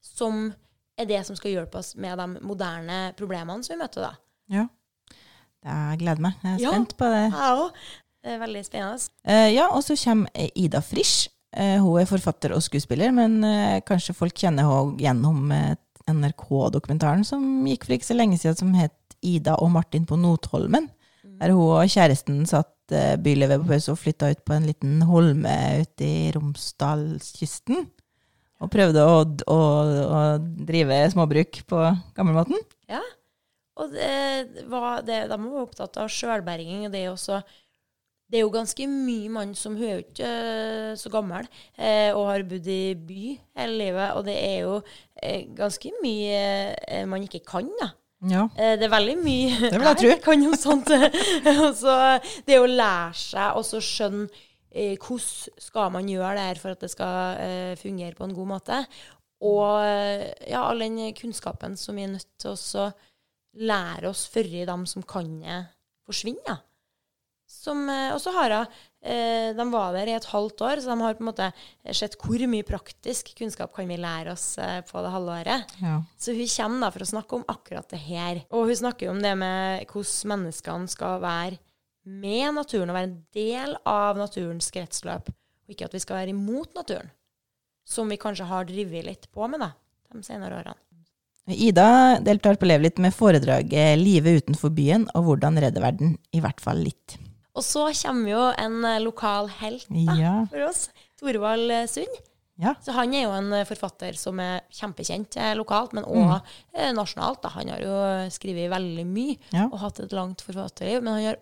som 0.00 0.52
er 0.96 1.04
det 1.10 1.18
som 1.26 1.36
skal 1.36 1.52
hjelpe 1.52 1.78
oss 1.78 1.94
med 2.00 2.16
de 2.18 2.40
moderne 2.46 3.12
problemene 3.18 3.62
som 3.62 3.74
vi 3.76 3.82
møter 3.82 4.06
da. 4.06 4.12
Ja. 4.48 4.66
Jeg 5.66 5.98
gleder 6.00 6.22
meg. 6.22 6.36
Jeg 6.42 6.54
er 6.54 6.60
Ja. 6.62 6.70
spent 6.72 6.96
på 6.96 7.04
det. 7.10 7.24
Jeg 7.32 7.56
òg. 7.60 7.72
Det 8.26 8.40
veldig 8.40 8.62
spennende. 8.66 9.08
Eh, 9.24 9.48
ja, 9.54 9.68
og 9.70 9.82
så 9.84 9.94
kommer 9.94 10.50
Ida 10.56 10.80
Frisch. 10.82 11.28
Eh, 11.52 11.78
hun 11.78 12.00
er 12.00 12.06
forfatter 12.06 12.52
og 12.56 12.62
skuespiller, 12.62 13.12
men 13.14 13.42
eh, 13.44 13.80
kanskje 13.86 14.14
folk 14.16 14.34
kjenner 14.34 14.66
henne 14.66 14.96
gjennom 14.98 15.52
NRK-dokumentaren 16.10 17.24
som 17.26 17.44
gikk 17.66 17.84
for 17.86 17.94
ikke 17.96 18.08
så 18.08 18.16
lenge 18.16 18.38
siden, 18.40 18.56
som 18.58 18.74
het 18.74 19.05
Ida 19.26 19.56
og 19.62 19.72
Martin 19.74 20.06
på 20.08 20.18
Notholmen. 20.20 20.88
Der 21.36 21.52
hun 21.52 21.82
og 21.82 21.90
kjæresten 21.92 22.44
satt 22.48 22.94
eh, 22.94 23.18
bylivet 23.20 23.60
på 23.60 23.68
pause 23.74 23.92
og 23.92 24.00
flytta 24.00 24.30
ut 24.32 24.40
på 24.46 24.54
en 24.56 24.68
liten 24.68 25.02
holme 25.08 25.56
ute 25.82 26.06
i 26.06 26.30
Romsdalskysten. 26.36 27.84
Og 28.64 28.72
prøvde 28.72 29.02
å, 29.04 29.18
å, 29.52 29.60
å 30.16 30.22
drive 30.40 31.02
småbruk 31.12 31.60
på 31.68 31.82
gammelmåten. 32.16 32.56
Ja. 32.88 33.02
Og 33.76 33.92
det 33.92 34.64
var 34.72 35.02
det, 35.04 35.26
de 35.28 35.36
var 35.36 35.60
opptatt 35.60 35.98
av 36.00 36.08
sjølberging. 36.08 36.86
Det 36.88 37.04
det 38.26 38.40
er 38.40 38.42
jo 38.42 38.50
ganske 38.50 38.86
mye 38.90 39.30
mann 39.30 39.52
som 39.54 39.76
hun 39.78 39.86
er 39.86 40.00
ikke 40.02 40.26
eh, 40.26 40.94
så 40.98 41.10
gammel 41.14 41.46
eh, 41.78 42.10
og 42.10 42.24
har 42.26 42.42
bodd 42.48 42.66
i 42.66 42.96
by 42.98 43.36
hele 43.60 43.76
livet. 43.78 44.16
Og 44.18 44.24
det 44.26 44.34
er 44.34 44.56
jo 44.64 44.72
eh, 45.22 45.44
ganske 45.54 45.92
mye 46.02 46.40
eh, 46.74 47.04
man 47.06 47.22
ikke 47.22 47.44
kan, 47.46 47.70
da. 47.78 47.92
Ja. 48.26 48.46
Eh, 48.56 48.74
Det 48.80 48.86
er 48.88 48.92
veldig 48.92 49.16
mye 49.22 49.70
Det 49.70 49.78
vil 49.78 49.86
jeg 49.86 50.16
ikke 50.16 50.24
kan 50.30 50.46
om 50.48 50.56
sånt. 50.58 50.92
Så 51.82 51.96
det 52.48 52.58
å 52.60 52.66
lære 52.68 53.14
seg 53.18 53.58
og 53.58 53.64
så 53.68 53.80
skjønne 53.84 54.26
eh, 54.70 54.96
hvordan 54.96 55.60
skal 55.68 55.92
man 55.94 56.08
gjøre 56.10 56.34
det 56.38 56.46
her 56.50 56.60
for 56.62 56.74
at 56.76 56.82
det 56.84 56.90
skal 56.92 57.40
eh, 57.42 57.74
fungere 57.80 58.16
på 58.18 58.26
en 58.26 58.34
god 58.36 58.50
måte. 58.56 58.80
Og 59.46 59.84
eh, 59.84 60.30
ja, 60.50 60.64
all 60.64 60.80
den 60.80 60.98
kunnskapen 61.16 61.76
som 61.80 61.96
vi 61.98 62.06
er 62.06 62.14
nødt 62.16 62.28
til 62.40 62.56
å 62.56 62.88
lære 63.56 64.10
oss 64.10 64.26
før 64.28 64.50
dem 64.68 64.86
som 64.88 65.04
kan 65.06 65.28
det, 65.40 65.62
forsvinner. 66.08 66.62
Som, 67.46 67.86
og 67.88 68.18
så 68.18 68.32
har 68.34 68.50
hun 68.52 68.62
eh, 68.64 68.80
De 69.06 69.66
var 69.70 69.94
der 69.94 70.10
i 70.10 70.16
et 70.16 70.28
halvt 70.32 70.62
år, 70.66 70.80
så 70.82 70.90
de 70.90 71.04
har 71.04 71.14
på 71.14 71.22
en 71.22 71.28
måte 71.28 71.50
sett 71.94 72.16
hvor 72.18 72.42
mye 72.50 72.66
praktisk 72.66 73.30
kunnskap 73.38 73.74
kan 73.76 73.86
vi 73.86 73.98
lære 74.00 74.32
oss 74.34 74.56
eh, 74.58 74.80
på 74.86 75.02
det 75.04 75.12
halvåret. 75.14 75.76
ja. 75.82 76.00
Så 76.18 76.34
hun 76.34 76.50
kommer 76.56 76.86
da 76.86 76.90
for 76.94 77.04
å 77.04 77.10
snakke 77.12 77.38
om 77.38 77.46
akkurat 77.48 77.88
det 77.92 78.02
her. 78.02 78.42
Og 78.50 78.70
hun 78.70 78.80
snakker 78.82 79.12
om 79.12 79.22
det 79.22 79.34
med 79.38 79.86
hvordan 79.92 80.32
menneskene 80.34 80.90
skal 80.90 81.20
være 81.22 81.60
med 82.06 82.54
naturen 82.54 82.90
og 82.90 82.98
være 82.98 83.10
en 83.10 83.20
del 83.34 83.76
av 83.88 84.18
naturens 84.18 84.70
kretsløp, 84.74 85.30
og 85.30 85.74
ikke 85.74 85.88
at 85.88 85.94
vi 85.96 86.02
skal 86.02 86.20
være 86.20 86.34
imot 86.34 86.74
naturen, 86.78 87.10
som 87.86 88.10
vi 88.10 88.18
kanskje 88.20 88.46
har 88.46 88.66
drevet 88.68 89.06
litt 89.06 89.30
på 89.34 89.46
med 89.50 89.62
da, 89.62 89.72
de 90.14 90.22
senere 90.26 90.60
årene. 90.62 90.78
Ida 91.46 92.18
deltar 92.26 92.58
på 92.58 92.66
Lev 92.66 92.82
litt 92.82 92.98
med 92.98 93.14
foredraget 93.14 93.98
'Livet 94.00 94.42
utenfor 94.42 94.72
byen' 94.74 95.06
og 95.14 95.26
'Hvordan 95.26 95.60
redde 95.62 95.82
verden', 95.82 96.16
i 96.34 96.40
hvert 96.42 96.60
fall 96.60 96.82
litt. 96.82 97.18
Og 97.56 97.64
så 97.64 97.88
kommer 98.02 98.32
jo 98.32 98.44
en 98.60 98.78
eh, 98.84 99.02
lokal 99.02 99.50
helt 99.62 99.88
da, 99.88 100.16
Ja. 100.20 100.34
for 100.50 100.68
oss, 100.68 100.88
Torvald 101.20 101.72
eh, 101.72 101.86
Sund. 101.88 102.22
Ja. 102.60 102.72
Så 102.80 102.94
han 102.96 103.12
er 103.16 103.26
jo 103.26 103.34
en 103.36 103.50
eh, 103.52 103.66
forfatter 103.68 104.16
som 104.16 104.40
er 104.40 104.62
kjempekjent 104.72 105.36
lokalt, 105.56 105.92
men 105.96 106.04
òg 106.04 106.38
mm. 106.38 106.94
nasjonalt. 106.96 107.42
Da. 107.44 107.52
Han 107.56 107.72
har 107.72 107.84
jo 107.84 107.98
skrevet 108.32 108.72
veldig 108.72 109.04
mye 109.08 109.36
Ja. 109.52 109.68
og 109.70 109.78
hatt 109.84 110.00
et 110.04 110.16
langt 110.16 110.44
forfatterliv. 110.44 111.02
Men 111.04 111.18
han 111.18 111.28
har, 111.30 111.38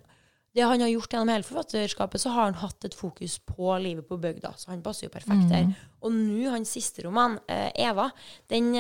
det 0.55 0.69
han 0.71 0.85
har 0.87 0.93
gjort 0.93 1.17
gjennom 1.17 1.35
hele 1.35 1.47
forfatterskapet, 1.47 2.23
så 2.23 2.35
har 2.35 2.51
han 2.51 2.61
hatt 2.63 2.87
et 2.87 2.95
fokus 2.95 3.41
på 3.43 3.75
livet 3.83 4.07
på 4.07 4.19
bygda. 4.23 4.55
Så 4.59 4.71
han 4.71 4.83
passer 4.83 5.09
jo 5.09 5.15
perfekt 5.15 5.51
der. 5.51 5.73
Og 6.03 6.15
nå, 6.15 6.47
hans 6.51 6.71
siste 6.71 7.03
roman, 7.07 7.41
'Eva', 7.49 8.11
den 8.51 8.71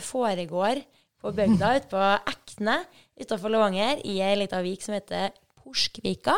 foregår 0.00 0.82
på 1.20 1.32
bygda 1.32 1.72
ute 1.76 1.88
på 1.88 2.04
Ekne 2.32 2.82
utafor 3.16 3.52
Levanger, 3.52 4.04
i 4.04 4.20
ei 4.20 4.36
lita 4.36 4.60
vik 4.60 4.84
som 4.84 4.96
heter 4.96 5.32
Porskvika. 5.56 6.36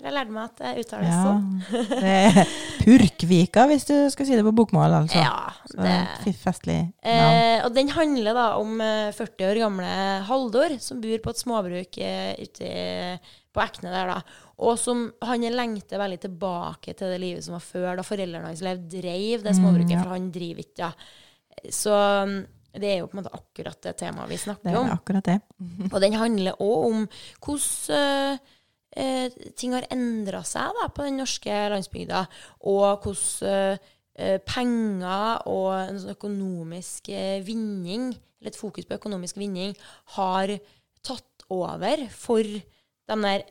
Jeg 0.00 0.14
lærte 0.16 0.32
meg 0.32 0.46
at 0.46 0.60
det 0.60 0.84
uttales 0.84 1.10
ja. 1.12 1.22
sånn. 1.24 1.88
Det 1.90 2.12
er 2.16 2.52
Purkvika, 2.80 3.66
hvis 3.68 3.84
du 3.88 3.94
skal 4.12 4.28
si 4.28 4.38
det 4.38 4.44
på 4.46 4.54
bokmål, 4.56 4.94
altså. 5.02 5.20
Ja, 5.20 5.50
det 5.76 5.96
Så 6.22 6.32
festlig 6.40 6.78
navn. 6.80 7.40
Eh, 7.40 7.64
og 7.66 7.74
den 7.76 7.90
handler 7.92 8.36
da 8.36 8.46
om 8.60 8.80
eh, 8.84 9.10
40 9.16 9.50
år 9.50 9.60
gamle 9.64 9.90
Haldor, 10.28 10.76
som 10.80 11.02
bor 11.02 11.24
på 11.24 11.34
et 11.34 11.42
småbruk 11.42 11.98
eh, 12.00 12.32
ute 12.40 12.70
på 13.50 13.64
Ekne 13.64 13.92
der, 13.92 14.14
da. 14.14 14.46
Og 14.60 14.78
som 14.80 15.06
han 15.24 15.44
lengter 15.56 16.00
veldig 16.00 16.20
tilbake 16.24 16.94
til 16.96 17.12
det 17.12 17.20
livet 17.20 17.44
som 17.44 17.56
var 17.56 17.64
før, 17.64 17.90
da 17.98 18.06
foreldrene 18.06 18.52
hans 18.52 18.64
levde, 18.64 18.88
dreiv 19.00 19.44
det 19.44 19.56
småbruket, 19.58 19.98
ja. 19.98 20.04
for 20.04 20.16
han 20.16 20.30
driver 20.32 20.64
ikke, 20.64 20.88
ja. 20.88 21.68
Så 21.74 21.92
mm, 21.92 22.38
det 22.80 22.88
er 22.92 23.00
jo 23.00 23.08
på 23.10 23.16
en 23.16 23.20
måte 23.20 23.34
akkurat 23.36 23.80
det 23.84 23.96
temaet 24.00 24.30
vi 24.30 24.38
snakker 24.40 24.70
Det 24.70 24.76
er 24.76 24.80
om. 24.80 24.92
akkurat 24.94 25.26
det. 25.26 25.38
Og 25.90 25.98
den 26.00 26.16
handler 26.16 26.62
òg 26.62 26.86
om 26.86 27.04
hvordan 27.44 28.38
eh, 28.96 29.28
ting 29.56 29.74
har 29.76 29.86
endra 29.90 30.42
seg 30.46 30.74
da, 30.80 30.88
på 30.88 31.06
den 31.06 31.20
norske 31.20 31.62
landsbygda, 31.72 32.24
og 32.70 33.06
hvordan 33.06 33.78
eh, 34.20 34.38
penger 34.44 35.46
og 35.48 35.70
en 35.78 36.00
sånn 36.02 36.16
økonomisk 36.16 37.08
eh, 37.14 37.38
vinning, 37.46 38.10
eller 38.40 38.52
et 38.52 38.58
fokus 38.58 38.88
på 38.88 38.98
økonomisk 38.98 39.38
vinning, 39.40 39.76
har 40.16 40.52
tatt 41.06 41.46
over 41.50 42.06
for 42.12 42.44
de 42.44 43.16
der 43.24 43.44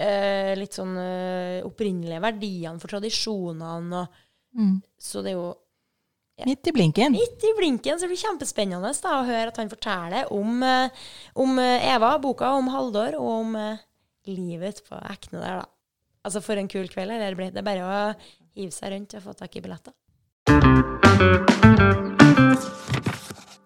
eh, 0.00 0.54
litt 0.58 0.74
sånn 0.74 0.96
eh, 0.98 1.60
opprinnelige 1.66 2.22
verdiene, 2.24 2.80
for 2.82 2.94
tradisjonene. 2.96 4.04
Og, 4.04 4.20
Mm. 4.54 4.76
så 5.02 5.18
det 5.18 5.32
er 5.32 5.34
jo 5.34 5.48
Midt 6.46 6.68
i 6.70 6.72
blinken. 6.74 7.10
midt 7.10 7.42
i 7.42 7.50
blinken, 7.58 7.96
så 7.98 8.06
det 8.06 8.12
blir 8.12 8.20
kjempespennende 8.22 8.92
da, 9.02 9.14
å 9.18 9.24
høre 9.26 9.48
at 9.50 9.56
han 9.58 9.70
forteller 9.72 10.30
om, 10.30 10.62
eh, 10.62 10.90
om 11.42 11.58
Eva, 11.58 12.12
boka 12.22 12.52
om 12.54 12.68
Haldor, 12.70 13.16
og 13.18 13.32
om 13.40 13.56
livet 14.30 14.80
på 14.86 14.98
Ekne 15.10 15.40
der, 15.40 15.62
da. 15.62 15.70
Altså, 16.24 16.40
for 16.40 16.56
en 16.56 16.70
kul 16.70 16.88
kveld 16.88 17.12
det 17.20 17.34
blir. 17.36 17.52
Det 17.52 17.60
er 17.60 17.66
bare 17.66 17.84
å 17.84 17.96
hive 18.56 18.72
seg 18.72 18.94
rundt 18.94 19.16
og 19.18 19.26
få 19.26 19.34
tak 19.36 19.58
i 19.58 19.64
billetter. 19.64 19.92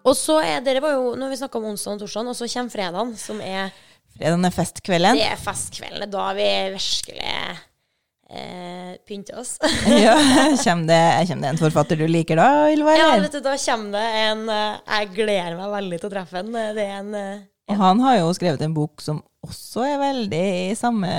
Og 0.09 0.15
så 0.17 0.39
er 0.41 0.63
dere 0.65 0.81
var 0.83 0.95
jo, 0.95 1.13
Nå 1.15 1.27
har 1.27 1.33
vi 1.33 1.39
snakka 1.39 1.59
om 1.59 1.69
onsdag 1.71 1.97
og 1.97 2.03
torsdag, 2.03 2.31
og 2.31 2.37
så 2.37 2.49
kommer 2.51 2.73
fredagen, 2.73 3.15
som 3.19 3.41
er 3.43 3.71
Fredagen 4.19 4.47
er 4.47 4.51
festkvelden. 4.51 5.19
Det 5.19 5.27
er 5.29 5.39
festkvelden. 5.39 6.11
Da 6.11 6.23
vi 6.35 6.47
virkelig 6.73 7.33
eh, 8.27 8.95
pynter 9.07 9.39
oss. 9.39 9.53
ja, 10.05 10.17
kommer, 10.63 10.89
det, 10.89 11.27
kommer 11.29 11.45
det 11.45 11.51
en 11.53 11.61
forfatter 11.61 12.01
du 12.01 12.07
liker 12.09 12.41
da, 12.41 12.49
Ylva? 12.73 12.97
Ja, 12.99 13.13
vet 13.21 13.37
du, 13.37 13.41
da 13.45 13.55
kommer 13.63 13.95
det 13.95 14.25
en 14.25 14.43
eh, 14.51 14.81
Jeg 14.97 15.11
gleder 15.15 15.55
meg 15.61 15.71
veldig 15.77 16.01
til 16.01 16.09
å 16.09 16.13
treffe 16.17 16.41
en. 16.41 16.51
Det 16.51 16.83
er 16.83 16.97
en 16.97 17.15
eh, 17.15 17.47
Og 17.71 17.79
han 17.79 18.03
har 18.03 18.19
jo 18.19 18.33
skrevet 18.35 18.65
en 18.65 18.75
bok 18.75 19.05
som 19.05 19.21
også 19.45 19.85
er 19.87 19.99
veldig 20.01 20.41
i 20.71 20.75
samme 20.77 21.09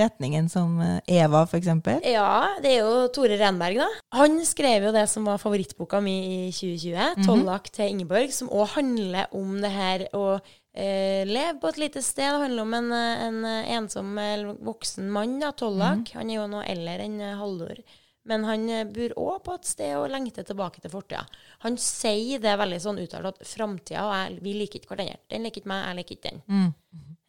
retningen 0.00 0.48
som 0.52 0.78
Eva, 1.06 1.42
eksempel. 1.58 1.98
Ja, 2.06 2.56
det 2.62 2.76
er 2.76 2.84
jo 2.84 3.08
Tore 3.14 3.38
Renberg, 3.40 3.80
da. 3.82 3.88
Han 4.16 4.38
skrev 4.46 4.88
jo 4.88 4.94
det 4.94 5.06
som 5.10 5.26
var 5.28 5.40
favorittboka 5.42 6.00
mi 6.04 6.16
i 6.20 6.40
2020, 6.54 7.24
'Tollak 7.26 7.70
til 7.74 7.90
Ingeborg', 7.90 8.34
som 8.34 8.52
òg 8.54 8.76
handler 8.76 9.30
om 9.34 9.56
det 9.60 9.72
her 9.74 10.06
å 10.14 10.26
eh, 10.74 11.26
leve 11.26 11.58
på 11.60 11.72
et 11.72 11.82
lite 11.86 12.04
sted. 12.06 12.30
Det 12.30 12.44
handler 12.46 12.62
om 12.62 12.74
en, 12.78 12.92
en 12.92 13.40
ensom 13.80 14.14
voksen 14.62 15.10
mann, 15.10 15.40
da, 15.42 15.50
Tollak. 15.50 16.14
Han 16.14 16.30
er 16.30 16.40
jo 16.40 16.46
noe 16.50 16.68
eldre 16.70 17.08
enn 17.08 17.18
Haldor. 17.40 17.82
Men 18.28 18.44
han 18.44 18.68
eh, 18.68 18.84
bor 18.84 19.14
òg 19.16 19.38
på 19.46 19.54
et 19.56 19.64
sted 19.64 19.94
og 19.96 20.10
lengter 20.12 20.44
tilbake 20.44 20.80
til 20.84 20.90
fortida. 20.92 21.22
Han 21.64 21.76
sier 21.80 22.38
det 22.42 22.52
veldig 22.60 22.80
sånn 22.84 23.00
uttalt 23.00 23.30
at 23.32 23.46
framtida 23.48 24.02
og 24.04 24.12
jeg, 24.12 24.40
vi 24.44 24.52
liker 24.58 24.80
ikke 24.82 24.92
hverandre. 24.94 25.16
Den 25.32 25.46
liker 25.46 25.62
ikke 25.62 25.72
meg, 25.72 25.86
jeg 25.86 25.96
liker 26.00 26.16
ikke 26.18 26.30
den. 26.34 26.42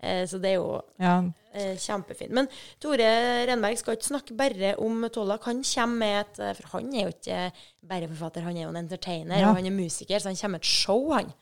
Eh, 0.02 0.26
så 0.28 0.40
det 0.42 0.52
er 0.56 0.60
jo 0.60 0.82
Ja, 1.00 1.22
Eh, 1.54 1.76
kjempefint. 1.76 2.32
Men 2.32 2.48
Tore 2.80 3.08
Renberg 3.46 3.76
skal 3.78 3.98
ikke 3.98 4.08
snakke 4.08 4.36
bare 4.40 4.70
om 4.80 5.02
Tollak. 5.12 5.44
Han 5.50 5.58
kommer 5.68 5.98
med 6.00 6.20
et 6.40 6.56
For 6.56 6.78
han 6.78 6.94
er 6.96 7.02
jo 7.04 7.12
ikke 7.12 7.40
bare 7.84 8.08
forfatter, 8.08 8.42
han 8.46 8.56
er 8.56 8.64
jo 8.64 8.70
en 8.70 8.80
entertainer, 8.86 9.38
Ja. 9.42 9.50
og 9.50 9.58
han 9.58 9.66
er 9.68 9.76
musiker, 9.76 10.16
så 10.24 10.30
han 10.32 10.36
kommer 10.40 10.56
med 10.56 10.62
et 10.62 10.70
show, 10.72 11.12
han. 11.12 11.34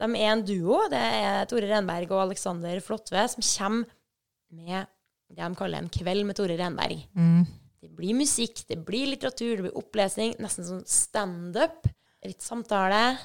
De 0.00 0.04
er 0.18 0.32
en 0.32 0.42
duo. 0.44 0.88
Det 0.90 0.98
er 0.98 1.46
Tore 1.46 1.68
Renberg 1.70 2.10
og 2.10 2.22
Alexander 2.26 2.80
Flåtve 2.80 3.22
som 3.30 3.40
kommer 3.40 3.86
med 4.50 4.86
det 5.30 5.36
de 5.38 5.54
kaller 5.54 5.78
en 5.78 5.88
kveld 5.88 6.26
med 6.26 6.34
Tore 6.36 6.56
Renberg. 6.58 7.06
Mm. 7.14 7.46
Det 7.82 7.90
blir 7.92 8.16
musikk, 8.16 8.64
det 8.68 8.78
blir 8.86 9.10
litteratur, 9.12 9.56
det 9.56 9.66
blir 9.68 9.78
opplesning, 9.78 10.34
nesten 10.42 10.66
sånn 10.66 10.84
standup. 10.88 11.86
Litt 12.26 12.42
samtale. 12.42 13.16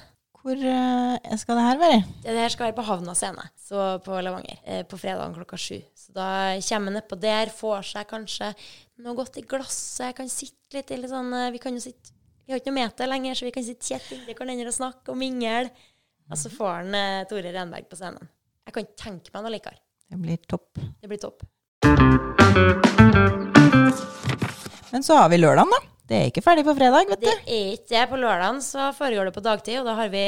Hvor 0.42 0.58
eh, 0.58 1.36
skal 1.38 1.58
det 1.58 1.64
her 1.64 1.78
være? 1.78 1.98
Det 2.24 2.34
her 2.34 2.50
skal 2.50 2.66
være 2.66 2.76
på 2.80 2.84
Havna 2.86 3.14
scene, 3.14 3.44
så 3.62 3.84
på 4.02 4.16
Levanger, 4.26 4.58
eh, 4.66 4.82
på 4.86 4.98
fredagen 4.98 5.36
klokka 5.36 5.58
sju. 5.60 5.78
Så 5.94 6.10
da 6.16 6.58
kommer 6.58 6.88
man 6.88 6.98
nedpå 6.98 7.18
der, 7.22 7.52
får 7.54 7.86
seg 7.92 8.08
kanskje 8.10 8.48
noe 9.06 9.14
godt 9.18 9.38
i 9.38 9.44
glasset, 9.46 10.16
kan 10.18 10.30
sitte 10.30 10.80
litt 10.80 10.90
litt 10.90 11.12
sånn 11.12 11.30
eh, 11.38 11.52
Vi 11.54 11.62
kan 11.62 11.78
jo 11.78 11.82
sitte 11.84 12.10
Vi 12.42 12.50
har 12.50 12.58
ikke 12.58 12.72
noe 12.72 12.80
meter 12.80 13.06
lenger, 13.10 13.38
så 13.38 13.46
vi 13.46 13.54
kan 13.54 13.66
sitte 13.66 13.86
tett 13.86 14.10
inntil 14.16 14.34
hverandre 14.34 14.72
og 14.72 14.78
snakke 14.80 15.14
og 15.14 15.20
mingle. 15.22 15.70
Og 16.30 16.38
så 16.38 16.50
får 16.50 16.72
han 16.80 16.98
eh, 16.98 17.22
Tore 17.30 17.54
Renberg 17.54 17.86
på 17.90 17.98
scenen. 18.00 18.26
Jeg 18.66 18.74
kan 18.74 18.86
ikke 18.86 19.02
tenke 19.04 19.34
meg 19.34 19.46
noe 19.46 19.54
likere. 19.54 19.78
Det 20.10 20.18
blir 20.26 20.42
topp. 20.50 20.70
Det 20.98 21.08
blir 21.10 21.22
topp. 21.22 21.46
Men 24.92 25.02
så 25.06 25.16
har 25.16 25.32
vi 25.32 25.40
lørdagen, 25.40 25.72
da. 25.72 25.80
Det 26.12 26.18
er 26.18 26.28
ikke 26.28 26.42
ferdig 26.44 26.64
på 26.66 26.74
fredag, 26.76 27.06
vet 27.08 27.20
du. 27.22 27.24
Det 27.24 27.32
er 27.46 27.68
ikke 27.76 27.88
det. 27.94 28.02
På 28.10 28.18
lørdagen 28.20 28.58
så 28.64 28.90
foregår 28.96 29.30
det 29.30 29.34
på 29.36 29.44
dagtid, 29.44 29.78
og 29.80 29.86
da 29.88 29.94
har 29.96 30.10
vi 30.12 30.24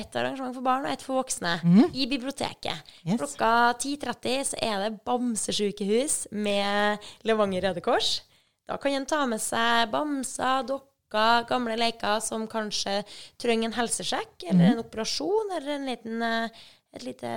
ett 0.00 0.16
arrangement 0.18 0.56
for 0.56 0.66
barn 0.66 0.88
og 0.88 0.94
ett 0.94 1.04
for 1.06 1.20
voksne 1.20 1.52
i 1.94 2.06
biblioteket. 2.10 2.90
Yes. 3.04 3.20
Klokka 3.20 3.50
10.30 3.78 4.48
så 4.48 4.58
er 4.64 4.82
det 4.82 5.04
Bamsesykehus 5.06 6.16
med 6.32 7.06
Levanger 7.28 7.68
Røde 7.68 7.84
Kors. 7.84 8.22
Da 8.66 8.78
kan 8.80 8.96
en 8.96 9.06
ta 9.06 9.20
med 9.26 9.42
seg 9.42 9.90
bamser, 9.92 10.64
dokker, 10.66 11.46
gamle 11.50 11.74
leker 11.78 12.18
som 12.22 12.48
kanskje 12.50 13.00
trenger 13.38 13.70
en 13.70 13.78
helsesjekk, 13.78 14.48
eller 14.50 14.72
en 14.72 14.82
operasjon, 14.82 15.54
eller 15.56 15.76
en 15.76 15.88
liten, 15.90 16.22
eh, 16.22 16.66
et 16.94 17.06
lite 17.06 17.30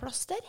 plaster. 0.00 0.40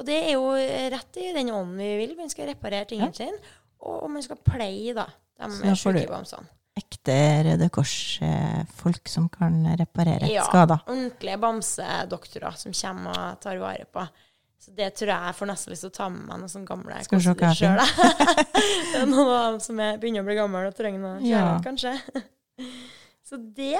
Og 0.00 0.06
det 0.08 0.16
er 0.16 0.32
jo 0.32 0.54
rett 0.94 1.18
i 1.20 1.32
den 1.36 1.50
ånden 1.52 1.76
vi 1.76 1.90
vil. 2.00 2.14
Man 2.16 2.30
skal 2.32 2.48
reparere 2.48 2.88
tingene 2.88 3.14
sine, 3.14 3.36
og 3.82 4.10
man 4.10 4.22
skal 4.22 4.36
pleie, 4.44 4.94
da. 4.94 5.06
De 5.40 5.48
du- 5.48 5.74
syke 5.76 6.06
bamsene. 6.08 6.46
Ekte 6.76 7.14
Røde 7.44 7.66
Kors-folk 7.72 9.08
som 9.08 9.28
kan 9.28 9.64
reparere 9.76 10.28
Ja, 10.30 10.44
skader. 10.46 10.80
ordentlige 10.86 11.38
bamsedoktorer 11.40 12.56
som 12.56 12.72
kommer 12.72 13.10
og 13.32 13.40
tar 13.40 13.58
vare 13.58 13.84
på. 13.92 14.04
Så 14.60 14.74
det 14.76 14.94
tror 14.94 15.08
jeg 15.08 15.24
jeg 15.24 15.34
får 15.38 15.46
nesten 15.48 15.72
lyst 15.72 15.80
til 15.86 15.90
å 15.90 15.96
ta 15.96 16.08
med 16.12 16.26
meg 16.28 16.38
noen 16.42 16.52
sånne 16.52 16.68
gamle 16.68 16.98
Skal 17.04 17.18
vi 17.18 17.24
se 17.24 17.32
hva 17.32 17.48
jeg 17.48 17.56
sjøl. 17.56 17.78
det 18.92 19.00
er 19.00 19.06
noen 19.08 19.30
av 19.32 19.52
dem 19.52 19.60
som 19.64 19.80
er, 19.80 19.96
begynner 19.98 20.20
å 20.20 20.28
bli 20.28 20.36
gamle 20.36 20.66
og 20.68 20.76
trenger 20.76 21.00
noe 21.00 21.20
Ja. 21.24 21.58
kanskje. 21.64 21.94
Så 23.30 23.38
det 23.56 23.78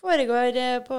foregår 0.00 0.56
eh, 0.56 0.78
på, 0.86 0.98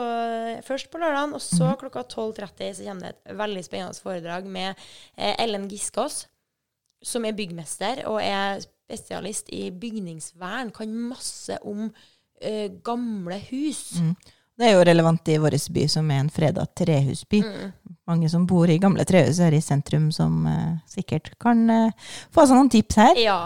først 0.65 0.89
på 0.91 0.99
lørdagen, 1.01 1.33
og 1.35 1.41
så 1.41 1.65
Mhm. 1.73 1.77
klokka 1.81 2.03
12.30 2.07 2.73
så 2.75 2.83
kommer 2.87 3.01
det 3.01 3.15
et 3.25 3.37
veldig 3.37 3.63
spennende 3.65 4.01
foredrag 4.01 4.45
med 4.45 4.75
eh, 5.17 5.35
Ellen 5.43 5.67
Giskås, 5.69 6.27
som 7.03 7.25
er 7.25 7.35
byggmester 7.37 8.03
og 8.09 8.21
er 8.23 8.61
spesialist 8.63 9.51
i 9.53 9.67
bygningsvern. 9.71 10.71
Kan 10.75 10.95
masse 11.09 11.59
om 11.67 11.87
eh, 12.41 12.71
gamle 12.83 13.39
hus. 13.49 13.99
Mm. 14.01 14.15
Det 14.57 14.65
er 14.65 14.73
jo 14.73 14.85
relevant 14.89 15.29
i 15.29 15.37
vår 15.37 15.53
by, 15.73 15.83
som 15.91 16.09
er 16.09 16.23
en 16.23 16.31
freda 16.33 16.63
trehusby. 16.65 17.43
Mm. 17.45 17.93
Mange 18.09 18.29
som 18.31 18.47
bor 18.49 18.69
i 18.71 18.79
gamle 18.81 19.05
trehus 19.05 19.37
her 19.43 19.53
i 19.53 19.61
sentrum, 19.61 20.09
som 20.15 20.47
eh, 20.49 20.79
sikkert 20.89 21.35
kan 21.41 21.61
eh, 21.69 22.09
få 22.33 22.47
seg 22.47 22.57
noen 22.57 22.73
tips 22.73 22.97
her. 23.03 23.21
Ja. 23.21 23.39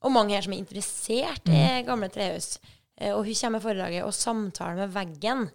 Og 0.00 0.12
mange 0.14 0.34
her 0.34 0.42
som 0.42 0.56
er 0.56 0.62
interessert 0.62 1.50
i 1.52 1.62
gamle 1.86 2.08
trehus. 2.10 2.56
Eh, 2.98 3.12
og 3.14 3.24
hun 3.28 3.36
kommer 3.36 3.60
i 3.60 3.66
foredraget 3.68 4.06
og 4.06 4.16
samtaler 4.16 4.82
med 4.82 4.94
veggen. 4.96 5.46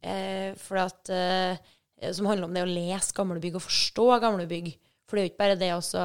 Eh, 0.00 0.54
for 0.56 0.80
at, 0.84 1.10
eh, 1.10 2.12
som 2.12 2.28
handler 2.30 2.48
om 2.48 2.54
det 2.54 2.64
å 2.64 2.70
lese 2.70 3.16
gamle 3.16 3.40
bygg 3.40 3.58
og 3.58 3.66
forstå 3.66 4.06
gamle 4.22 4.46
bygg. 4.46 4.70
For 5.08 5.16
det 5.16 5.22
er 5.22 5.26
jo 5.26 5.32
ikke 5.32 5.42
bare 5.42 5.58
det 5.58 5.72
også 5.74 6.04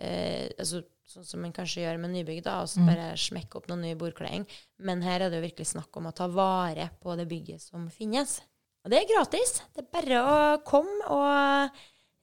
eh, 0.00 0.48
altså, 0.58 0.82
Sånn 1.10 1.24
som 1.26 1.40
man 1.42 1.50
kanskje 1.50 1.80
gjør 1.82 1.96
med 1.98 2.12
nybygg, 2.14 2.44
da, 2.46 2.60
og 2.62 2.68
så 2.70 2.78
Mm. 2.78 2.86
bare 2.86 3.06
smekke 3.18 3.56
opp 3.58 3.64
noen 3.66 3.80
ny 3.82 3.96
bordkleding. 3.98 4.44
Men 4.78 5.00
her 5.02 5.24
er 5.24 5.28
det 5.32 5.40
jo 5.40 5.46
virkelig 5.48 5.66
snakk 5.72 5.96
om 5.98 6.06
å 6.06 6.12
ta 6.14 6.28
vare 6.30 6.84
på 7.02 7.16
det 7.18 7.24
bygget 7.26 7.60
som 7.64 7.88
finnes. 7.90 8.36
Og 8.84 8.92
det 8.92 9.00
er 9.00 9.08
gratis. 9.10 9.56
Det 9.74 9.82
er 9.82 9.88
bare 9.90 10.20
å 10.22 10.36
komme 10.62 11.10
og 11.10 11.80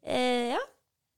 eh, 0.07 0.53
ja, 0.53 0.61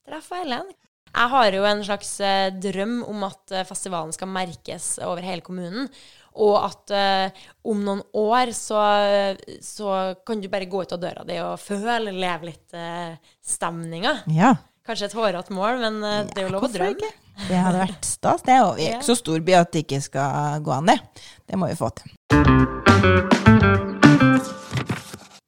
treffe 0.03 0.41
Ellen. 0.41 0.71
Jeg 1.13 1.29
har 1.29 1.51
jo 1.59 1.63
en 1.69 1.83
slags 1.85 2.09
eh, 2.25 2.49
drøm 2.57 3.03
om 3.05 3.23
at 3.29 3.51
eh, 3.53 3.63
festivalen 3.69 4.11
skal 4.17 4.27
merkes 4.33 4.95
over 5.05 5.21
hele 5.21 5.41
kommunen. 5.45 5.87
Og 6.41 6.57
at 6.63 6.89
eh, 6.89 7.45
om 7.69 7.85
noen 7.85 8.01
år 8.17 8.49
så, 8.57 8.81
så 9.61 10.15
kan 10.25 10.41
du 10.41 10.49
bare 10.49 10.65
gå 10.69 10.81
ut 10.85 10.93
av 10.97 11.01
døra 11.01 11.23
di 11.27 11.37
og 11.41 11.59
føle, 11.61 12.13
leve 12.13 12.49
litt 12.49 12.73
eh, 12.73 13.13
stemninga. 13.45 14.23
Ja. 14.33 14.55
Kanskje 14.89 15.05
et 15.05 15.13
hårete 15.13 15.53
mål, 15.53 15.75
men 15.83 15.97
eh, 16.01 16.23
det 16.31 16.39
er 16.41 16.47
jo 16.47 16.53
lov 16.55 16.63
å 16.65 16.67
drømme. 16.73 17.09
Det 17.45 17.57
hadde 17.61 17.77
vært 17.83 18.07
stas, 18.07 18.41
det. 18.47 18.55
Og 18.65 18.71
vi 18.79 18.87
er 18.87 18.95
ikke 18.97 19.05
så 19.05 19.15
stor 19.19 19.43
by 19.45 19.53
at 19.59 19.69
det 19.75 19.83
ikke 19.85 19.99
skal 20.01 20.63
gå 20.65 20.73
an, 20.73 20.89
det. 20.89 20.95
Det 21.45 21.59
må 21.61 21.69
vi 21.69 21.75
få 21.77 21.91
til. 21.99 22.09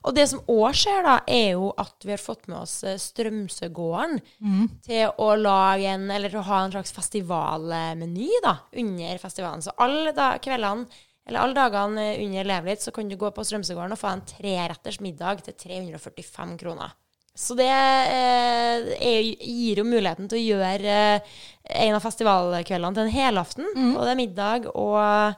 Og 0.06 0.14
det 0.14 0.28
som 0.30 0.46
òg 0.46 0.78
skjer, 0.78 1.02
da, 1.08 1.18
er 1.26 1.56
jo 1.56 1.72
at 1.82 2.06
vi 2.06 2.14
har 2.14 2.22
fått 2.22 2.46
med 2.52 2.60
oss 2.60 2.78
Strømsøgården 3.02 4.22
mm. 4.22 4.64
til 4.86 5.10
å 5.10 5.34
lage 5.42 5.90
en, 5.90 6.06
eller 6.14 6.38
å 6.38 6.46
ha 6.46 6.62
en 6.62 6.78
slags 6.78 6.94
festivalmeny 6.94 8.30
da, 8.46 8.60
under 8.78 9.22
festivalen. 9.26 9.66
Så 9.66 9.74
alle 9.82 10.14
da, 10.14 10.36
kveldene, 10.38 10.86
eller 11.26 11.48
alle 11.48 11.58
dagene 11.58 12.12
under 12.22 12.54
Lev 12.54 12.70
litt, 12.70 12.86
så 12.86 12.94
kan 12.94 13.10
du 13.10 13.18
gå 13.18 13.34
på 13.34 13.50
Strømsøgården 13.50 13.98
og 13.98 14.06
få 14.06 14.14
en 14.14 14.28
treretters 14.38 15.02
middag 15.02 15.48
til 15.50 15.58
345 15.66 16.60
kroner. 16.62 16.94
Så 17.38 17.56
det 17.56 17.70
eh, 17.72 19.30
gir 19.40 19.80
jo 19.80 19.86
muligheten 19.88 20.28
til 20.30 20.40
å 20.42 20.46
gjøre 20.58 20.98
eh, 21.16 21.38
en 21.86 21.96
av 21.96 22.04
festivalkveldene 22.04 22.98
til 22.98 23.08
en 23.08 23.16
helaften. 23.16 23.70
Og 23.96 24.02
det 24.04 24.12
er 24.12 24.20
middag 24.20 24.68
og 24.74 25.38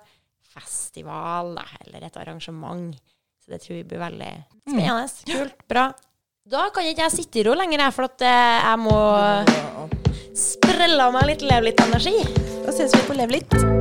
festival, 0.54 1.56
eller 1.86 2.08
et 2.08 2.18
arrangement. 2.18 2.96
Så 3.44 3.54
det 3.54 3.62
tror 3.64 3.80
vi 3.82 3.86
blir 3.88 4.02
veldig 4.02 4.32
spennende. 4.64 5.06
Kult. 5.30 5.68
Bra. 5.70 5.90
Da 6.44 6.66
kan 6.76 6.88
ikke 6.88 7.06
jeg 7.06 7.16
sitte 7.16 7.40
i 7.40 7.46
ro 7.48 7.54
lenger, 7.56 7.86
for 7.96 8.10
at 8.10 8.26
eh, 8.26 8.58
jeg 8.64 8.82
må 8.84 8.98
sprelle 10.34 11.00
av 11.06 11.14
meg 11.16 11.30
litt, 11.30 11.46
leve 11.48 11.70
litt 11.70 11.86
energi. 11.86 12.18
Da 12.66 12.74
ses 12.76 12.96
vi 12.96 13.06
på 13.08 13.20
Lev 13.20 13.38
litt. 13.38 13.73